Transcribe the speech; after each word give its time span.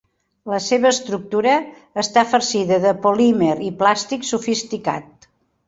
La 0.51 0.59
seva 0.67 0.87
estructura 0.91 1.53
està 2.05 2.25
farcida 2.33 2.81
de 2.87 2.95
polímer 3.05 3.53
i 3.69 3.73
plàstic 3.85 4.29
sofisticat. 4.33 5.33